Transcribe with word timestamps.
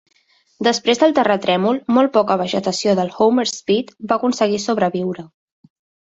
Després 0.67 0.99
del 1.01 1.11
terratrèmol, 1.17 1.77
molt 1.97 2.11
poca 2.15 2.37
vegetació 2.41 2.95
del 2.99 3.11
Homer 3.25 3.45
Spit 3.51 3.91
va 4.13 4.17
aconseguir 4.17 4.63
sobreviure. 4.65 5.27